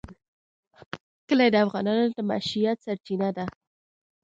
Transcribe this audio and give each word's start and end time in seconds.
کلي 1.27 1.47
د 1.51 1.55
افغانانو 1.65 2.05
د 2.15 2.17
معیشت 2.29 2.77
سرچینه 2.85 3.29
ده. 3.37 3.45